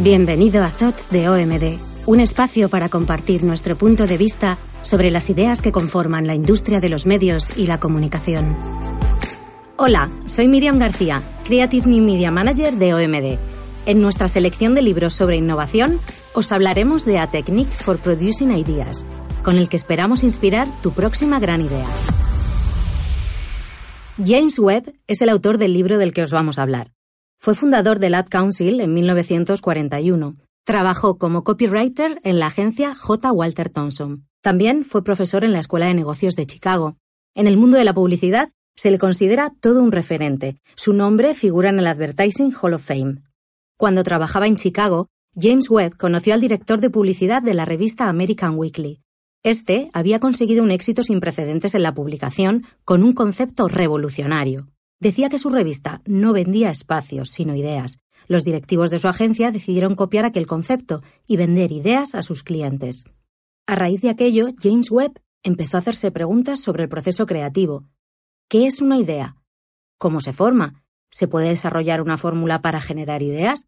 [0.00, 5.30] Bienvenido a Thoughts de OMD, un espacio para compartir nuestro punto de vista sobre las
[5.30, 8.58] ideas que conforman la industria de los medios y la comunicación.
[9.76, 13.38] Hola, soy Miriam García, Creative New Media Manager de OMD.
[13.86, 16.00] En nuestra selección de libros sobre innovación,
[16.34, 19.06] os hablaremos de A Technique for Producing Ideas,
[19.44, 21.86] con el que esperamos inspirar tu próxima gran idea.
[24.18, 26.93] James Webb es el autor del libro del que os vamos a hablar.
[27.38, 30.36] Fue fundador del Ad Council en 1941.
[30.64, 33.32] Trabajó como copywriter en la agencia J.
[33.32, 34.26] Walter Thompson.
[34.42, 36.96] También fue profesor en la Escuela de Negocios de Chicago.
[37.34, 40.56] En el mundo de la publicidad se le considera todo un referente.
[40.74, 43.22] Su nombre figura en el Advertising Hall of Fame.
[43.76, 48.56] Cuando trabajaba en Chicago, James Webb conoció al director de publicidad de la revista American
[48.56, 49.00] Weekly,
[49.44, 54.68] este había conseguido un éxito sin precedentes en la publicación con un concepto revolucionario.
[55.04, 57.98] Decía que su revista no vendía espacios, sino ideas.
[58.26, 63.04] Los directivos de su agencia decidieron copiar aquel concepto y vender ideas a sus clientes.
[63.66, 67.84] A raíz de aquello, James Webb empezó a hacerse preguntas sobre el proceso creativo.
[68.48, 69.36] ¿Qué es una idea?
[69.98, 70.82] ¿Cómo se forma?
[71.10, 73.66] ¿Se puede desarrollar una fórmula para generar ideas?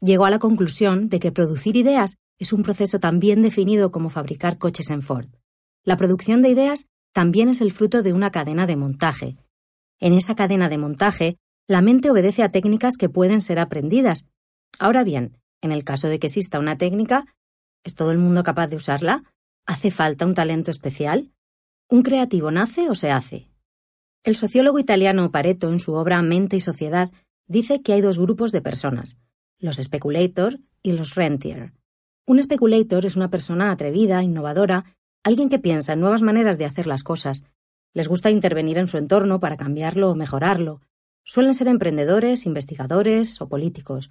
[0.00, 4.10] Llegó a la conclusión de que producir ideas es un proceso tan bien definido como
[4.10, 5.28] fabricar coches en Ford.
[5.84, 9.36] La producción de ideas también es el fruto de una cadena de montaje.
[10.00, 14.26] En esa cadena de montaje, la mente obedece a técnicas que pueden ser aprendidas.
[14.78, 17.24] Ahora bien, en el caso de que exista una técnica,
[17.84, 19.24] ¿es todo el mundo capaz de usarla?
[19.66, 21.32] ¿Hace falta un talento especial?
[21.88, 23.48] ¿Un creativo nace o se hace?
[24.22, 27.10] El sociólogo italiano Pareto, en su obra Mente y Sociedad,
[27.46, 29.18] dice que hay dos grupos de personas,
[29.58, 31.72] los speculators y los rentier.
[32.26, 36.86] Un speculator es una persona atrevida, innovadora, alguien que piensa en nuevas maneras de hacer
[36.86, 37.44] las cosas.
[37.94, 40.80] Les gusta intervenir en su entorno para cambiarlo o mejorarlo.
[41.22, 44.10] Suelen ser emprendedores, investigadores o políticos.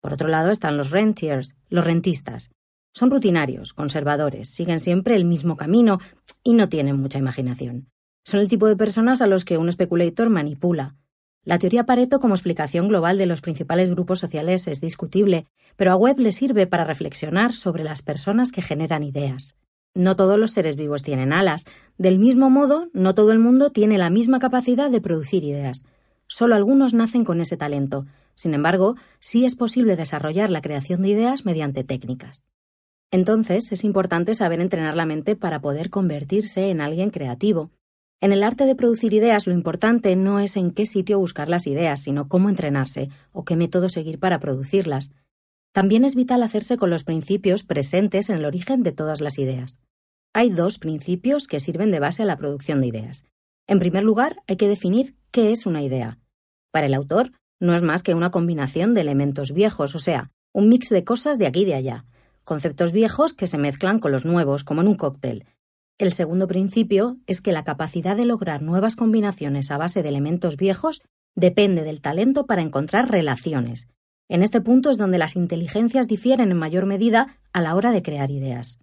[0.00, 2.50] Por otro lado están los rentiers, los rentistas.
[2.92, 6.00] Son rutinarios, conservadores, siguen siempre el mismo camino
[6.42, 7.88] y no tienen mucha imaginación.
[8.24, 10.96] Son el tipo de personas a los que un speculator manipula.
[11.44, 15.46] La teoría Pareto como explicación global de los principales grupos sociales es discutible,
[15.76, 19.56] pero a Webb le sirve para reflexionar sobre las personas que generan ideas.
[19.94, 21.66] No todos los seres vivos tienen alas.
[22.00, 25.84] Del mismo modo, no todo el mundo tiene la misma capacidad de producir ideas.
[26.28, 28.06] Solo algunos nacen con ese talento.
[28.34, 32.46] Sin embargo, sí es posible desarrollar la creación de ideas mediante técnicas.
[33.10, 37.70] Entonces, es importante saber entrenar la mente para poder convertirse en alguien creativo.
[38.22, 41.66] En el arte de producir ideas lo importante no es en qué sitio buscar las
[41.66, 45.12] ideas, sino cómo entrenarse o qué método seguir para producirlas.
[45.72, 49.78] También es vital hacerse con los principios presentes en el origen de todas las ideas.
[50.32, 53.26] Hay dos principios que sirven de base a la producción de ideas.
[53.66, 56.18] En primer lugar, hay que definir qué es una idea.
[56.70, 60.68] Para el autor, no es más que una combinación de elementos viejos, o sea, un
[60.68, 62.04] mix de cosas de aquí y de allá,
[62.44, 65.46] conceptos viejos que se mezclan con los nuevos, como en un cóctel,
[66.00, 70.56] el segundo principio es que la capacidad de lograr nuevas combinaciones a base de elementos
[70.56, 71.02] viejos
[71.36, 73.86] depende del talento para encontrar relaciones.
[74.26, 78.02] En este punto es donde las inteligencias difieren en mayor medida a la hora de
[78.02, 78.78] crear ideas.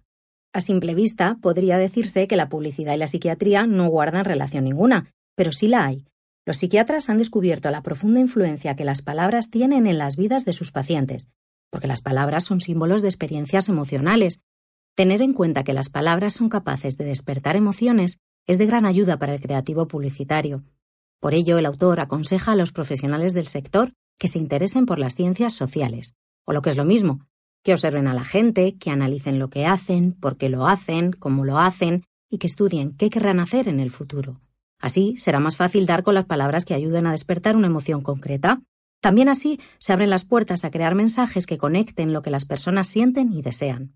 [0.52, 5.12] A simple vista, podría decirse que la publicidad y la psiquiatría no guardan relación ninguna,
[5.36, 6.06] pero sí la hay.
[6.46, 10.54] Los psiquiatras han descubierto la profunda influencia que las palabras tienen en las vidas de
[10.54, 11.28] sus pacientes,
[11.70, 14.40] porque las palabras son símbolos de experiencias emocionales,
[14.98, 19.16] Tener en cuenta que las palabras son capaces de despertar emociones es de gran ayuda
[19.16, 20.64] para el creativo publicitario.
[21.20, 25.14] Por ello, el autor aconseja a los profesionales del sector que se interesen por las
[25.14, 27.20] ciencias sociales, o lo que es lo mismo,
[27.68, 31.44] que observen a la gente, que analicen lo que hacen, por qué lo hacen, cómo
[31.44, 34.40] lo hacen, y que estudien qué querrán hacer en el futuro.
[34.80, 38.62] Así será más fácil dar con las palabras que ayuden a despertar una emoción concreta.
[39.02, 42.88] También así se abren las puertas a crear mensajes que conecten lo que las personas
[42.88, 43.92] sienten y desean.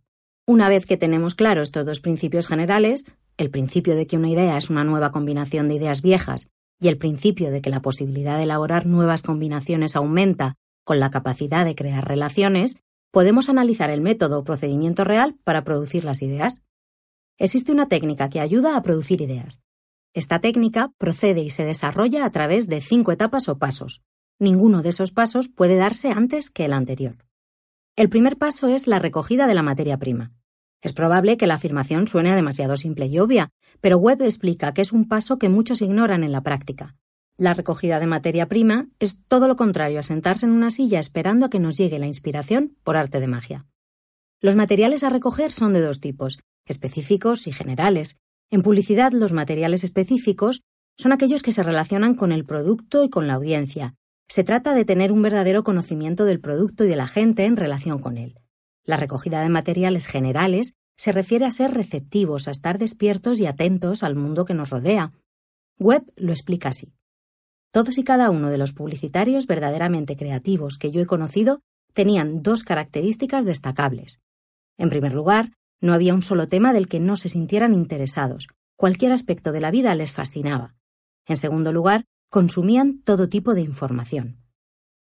[0.46, 3.06] Una vez que tenemos claros estos dos principios generales,
[3.38, 6.98] el principio de que una idea es una nueva combinación de ideas viejas y el
[6.98, 12.06] principio de que la posibilidad de elaborar nuevas combinaciones aumenta con la capacidad de crear
[12.06, 12.82] relaciones,
[13.12, 16.62] podemos analizar el método o procedimiento real para producir las ideas.
[17.38, 19.62] Existe una técnica que ayuda a producir ideas.
[20.14, 24.02] Esta técnica procede y se desarrolla a través de cinco etapas o pasos.
[24.38, 27.18] Ninguno de esos pasos puede darse antes que el anterior.
[27.96, 30.32] El primer paso es la recogida de la materia prima.
[30.80, 33.50] Es probable que la afirmación suene demasiado simple y obvia,
[33.80, 36.96] pero Webb explica que es un paso que muchos ignoran en la práctica.
[37.36, 41.46] La recogida de materia prima es todo lo contrario a sentarse en una silla esperando
[41.46, 43.66] a que nos llegue la inspiración por arte de magia.
[44.40, 48.18] Los materiales a recoger son de dos tipos, específicos y generales.
[48.50, 50.62] En publicidad, los materiales específicos
[50.96, 53.94] son aquellos que se relacionan con el producto y con la audiencia,
[54.32, 57.98] se trata de tener un verdadero conocimiento del producto y de la gente en relación
[57.98, 58.38] con él.
[58.82, 64.02] La recogida de materiales generales se refiere a ser receptivos, a estar despiertos y atentos
[64.02, 65.12] al mundo que nos rodea.
[65.78, 66.94] Webb lo explica así.
[67.72, 71.60] Todos y cada uno de los publicitarios verdaderamente creativos que yo he conocido
[71.94, 74.20] tenían dos características destacables.
[74.78, 78.48] En primer lugar, no había un solo tema del que no se sintieran interesados.
[78.76, 80.74] Cualquier aspecto de la vida les fascinaba.
[81.26, 84.38] En segundo lugar, consumían todo tipo de información.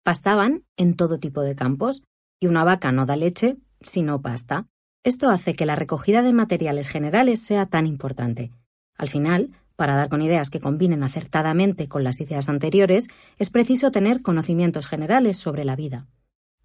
[0.03, 2.03] Pastaban en todo tipo de campos,
[2.41, 4.67] y una vaca no da leche si no pasta.
[5.03, 8.53] Esto hace que la recogida de materiales generales sea tan importante.
[8.97, 13.91] Al final, para dar con ideas que combinen acertadamente con las ideas anteriores, es preciso
[13.91, 16.07] tener conocimientos generales sobre la vida.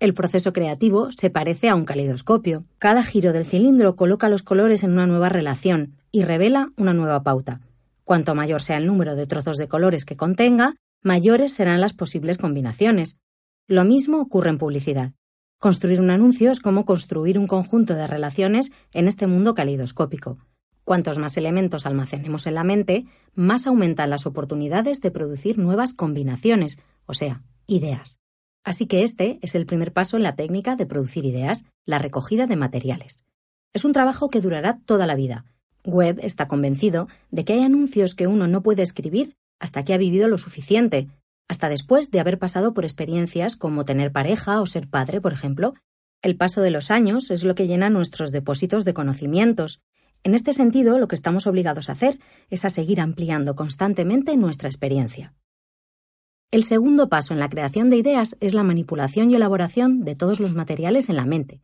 [0.01, 2.65] El proceso creativo se parece a un caleidoscopio.
[2.77, 7.23] Cada giro del cilindro coloca los colores en una nueva relación y revela una nueva
[7.23, 7.61] pauta.
[8.03, 12.37] Cuanto mayor sea el número de trozos de colores que contenga, mayores serán las posibles
[12.37, 13.17] combinaciones.
[13.65, 15.13] Lo mismo ocurre en publicidad.
[15.57, 20.37] Construir un anuncio es como construir un conjunto de relaciones en este mundo caleidoscópico.
[20.85, 26.79] Cuantos más elementos almacenemos en la mente, más aumentan las oportunidades de producir nuevas combinaciones,
[27.07, 28.19] o sea, ideas.
[28.63, 32.45] Así que este es el primer paso en la técnica de producir ideas, la recogida
[32.45, 33.25] de materiales.
[33.73, 35.45] Es un trabajo que durará toda la vida.
[35.83, 39.97] Webb está convencido de que hay anuncios que uno no puede escribir hasta que ha
[39.97, 41.07] vivido lo suficiente,
[41.47, 45.73] hasta después de haber pasado por experiencias como tener pareja o ser padre, por ejemplo.
[46.21, 49.81] El paso de los años es lo que llena nuestros depósitos de conocimientos.
[50.25, 52.19] En este sentido, lo que estamos obligados a hacer
[52.49, 55.35] es a seguir ampliando constantemente nuestra experiencia.
[56.49, 60.39] El segundo paso en la creación de ideas es la manipulación y elaboración de todos
[60.39, 61.61] los materiales en la mente.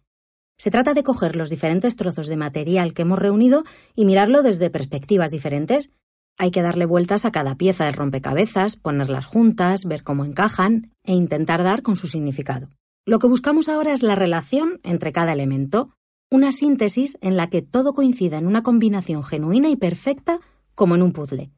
[0.59, 3.63] Se trata de coger los diferentes trozos de material que hemos reunido
[3.95, 5.91] y mirarlo desde perspectivas diferentes.
[6.37, 11.13] Hay que darle vueltas a cada pieza del rompecabezas, ponerlas juntas, ver cómo encajan e
[11.13, 12.69] intentar dar con su significado.
[13.07, 15.95] Lo que buscamos ahora es la relación entre cada elemento,
[16.31, 20.39] una síntesis en la que todo coincida en una combinación genuina y perfecta
[20.75, 21.51] como en un puzzle.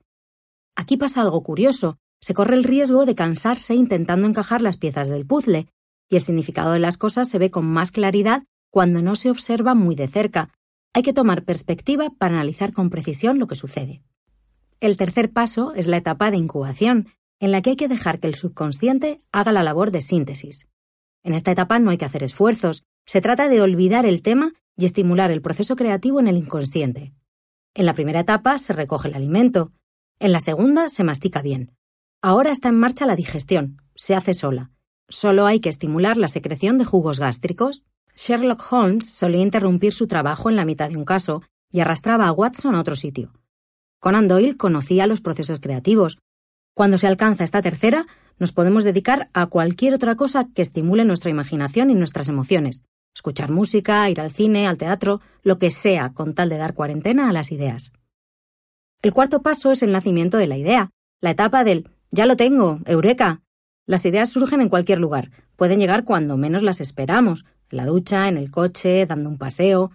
[0.75, 5.27] Aquí pasa algo curioso, se corre el riesgo de cansarse intentando encajar las piezas del
[5.27, 5.67] puzzle,
[6.09, 9.75] y el significado de las cosas se ve con más claridad cuando no se observa
[9.75, 10.49] muy de cerca.
[10.91, 14.01] Hay que tomar perspectiva para analizar con precisión lo que sucede.
[14.79, 17.09] El tercer paso es la etapa de incubación,
[17.39, 20.67] en la que hay que dejar que el subconsciente haga la labor de síntesis.
[21.23, 24.85] En esta etapa no hay que hacer esfuerzos, se trata de olvidar el tema y
[24.85, 27.13] estimular el proceso creativo en el inconsciente.
[27.73, 29.71] En la primera etapa se recoge el alimento,
[30.19, 31.71] en la segunda se mastica bien,
[32.25, 34.71] Ahora está en marcha la digestión, se hace sola.
[35.09, 37.83] Solo hay que estimular la secreción de jugos gástricos.
[38.15, 42.31] Sherlock Holmes solía interrumpir su trabajo en la mitad de un caso y arrastraba a
[42.31, 43.33] Watson a otro sitio.
[43.99, 46.17] Conan Doyle conocía los procesos creativos.
[46.73, 48.07] Cuando se alcanza esta tercera,
[48.39, 52.83] nos podemos dedicar a cualquier otra cosa que estimule nuestra imaginación y nuestras emociones.
[53.15, 57.29] Escuchar música, ir al cine, al teatro, lo que sea, con tal de dar cuarentena
[57.29, 57.93] a las ideas.
[59.01, 60.89] El cuarto paso es el nacimiento de la idea,
[61.21, 63.41] la etapa del ya lo tengo, Eureka.
[63.87, 65.31] Las ideas surgen en cualquier lugar.
[65.55, 69.91] Pueden llegar cuando menos las esperamos, en la ducha, en el coche, dando un paseo.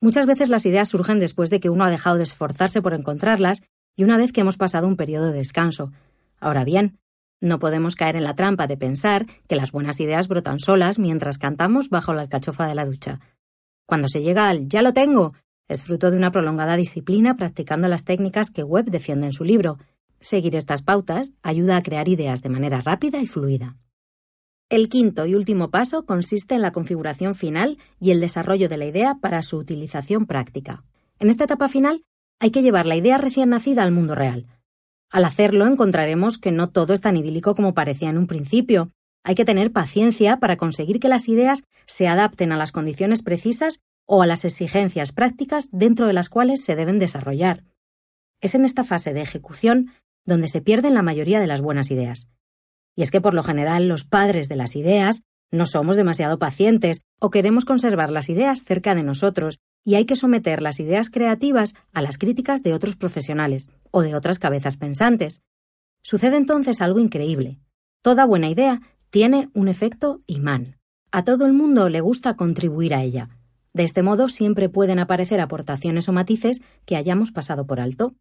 [0.00, 3.62] Muchas veces las ideas surgen después de que uno ha dejado de esforzarse por encontrarlas
[3.96, 5.90] y una vez que hemos pasado un periodo de descanso.
[6.38, 6.98] Ahora bien,
[7.40, 11.38] no podemos caer en la trampa de pensar que las buenas ideas brotan solas mientras
[11.38, 13.20] cantamos bajo la alcachofa de la ducha.
[13.86, 15.34] Cuando se llega al ya lo tengo,
[15.68, 19.78] es fruto de una prolongada disciplina practicando las técnicas que Webb defiende en su libro,
[20.20, 23.76] Seguir estas pautas ayuda a crear ideas de manera rápida y fluida.
[24.68, 28.86] El quinto y último paso consiste en la configuración final y el desarrollo de la
[28.86, 30.82] idea para su utilización práctica.
[31.20, 32.02] En esta etapa final
[32.40, 34.46] hay que llevar la idea recién nacida al mundo real.
[35.10, 38.90] Al hacerlo encontraremos que no todo es tan idílico como parecía en un principio.
[39.24, 43.80] Hay que tener paciencia para conseguir que las ideas se adapten a las condiciones precisas
[44.06, 47.64] o a las exigencias prácticas dentro de las cuales se deben desarrollar.
[48.40, 49.92] Es en esta fase de ejecución
[50.24, 52.28] donde se pierden la mayoría de las buenas ideas.
[52.94, 57.02] Y es que por lo general los padres de las ideas no somos demasiado pacientes
[57.20, 61.76] o queremos conservar las ideas cerca de nosotros y hay que someter las ideas creativas
[61.92, 65.42] a las críticas de otros profesionales o de otras cabezas pensantes.
[66.02, 67.60] Sucede entonces algo increíble.
[68.02, 70.76] Toda buena idea tiene un efecto imán.
[71.12, 73.30] A todo el mundo le gusta contribuir a ella.
[73.74, 78.16] De este modo siempre pueden aparecer aportaciones o matices que hayamos pasado por alto.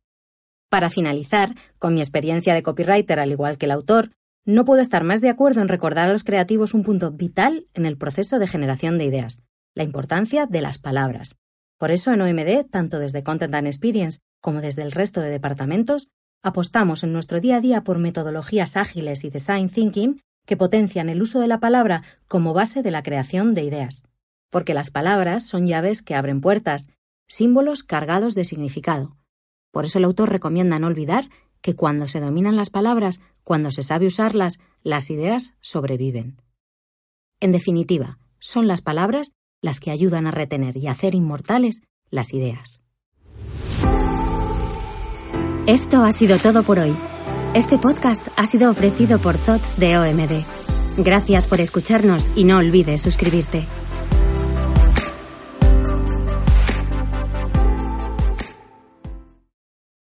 [0.69, 4.11] Para finalizar, con mi experiencia de copywriter al igual que el autor,
[4.45, 7.87] no puedo estar más de acuerdo en recordar a los creativos un punto vital en
[7.87, 9.41] el proceso de generación de ideas,
[9.73, 11.39] la importancia de las palabras.
[11.77, 16.07] Por eso en OMD, tanto desde Content and Experience como desde el resto de departamentos,
[16.41, 21.21] apostamos en nuestro día a día por metodologías ágiles y design thinking que potencian el
[21.21, 24.03] uso de la palabra como base de la creación de ideas.
[24.51, 26.89] Porque las palabras son llaves que abren puertas,
[27.27, 29.17] símbolos cargados de significado.
[29.71, 31.29] Por eso el autor recomienda no olvidar
[31.61, 36.39] que cuando se dominan las palabras, cuando se sabe usarlas, las ideas sobreviven.
[37.39, 39.31] En definitiva, son las palabras
[39.65, 42.81] las que ayudan a retener y hacer inmortales las ideas.
[45.67, 46.95] Esto ha sido todo por hoy.
[47.55, 51.03] Este podcast ha sido ofrecido por Thoughts de OMD.
[51.03, 53.65] Gracias por escucharnos y no olvides suscribirte.